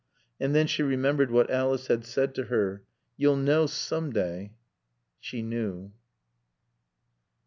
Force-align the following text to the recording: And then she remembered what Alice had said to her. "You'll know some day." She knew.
And 0.39 0.55
then 0.55 0.65
she 0.65 0.81
remembered 0.81 1.29
what 1.29 1.51
Alice 1.51 1.85
had 1.85 2.05
said 2.05 2.33
to 2.33 2.45
her. 2.45 2.81
"You'll 3.17 3.35
know 3.35 3.67
some 3.67 4.11
day." 4.11 4.55
She 5.19 5.43
knew. 5.43 5.91